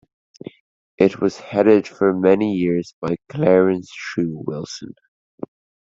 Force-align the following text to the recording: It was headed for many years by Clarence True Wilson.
It 0.97 1.21
was 1.21 1.37
headed 1.37 1.87
for 1.87 2.11
many 2.11 2.55
years 2.55 2.95
by 2.99 3.17
Clarence 3.29 3.93
True 3.95 4.41
Wilson. 4.47 4.95